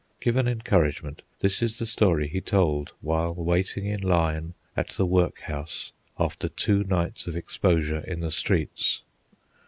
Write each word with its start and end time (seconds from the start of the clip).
Given 0.19 0.47
encouragement, 0.47 1.21
this 1.41 1.61
is 1.61 1.77
the 1.77 1.85
story 1.85 2.27
he 2.27 2.41
told 2.41 2.91
while 3.01 3.35
waiting 3.35 3.85
in 3.85 4.01
line 4.01 4.55
at 4.75 4.89
the 4.89 5.05
workhouse 5.05 5.91
after 6.17 6.49
two 6.49 6.83
nights 6.85 7.27
of 7.27 7.35
exposure 7.37 7.99
in 7.99 8.21
the 8.21 8.31
streets. 8.31 9.03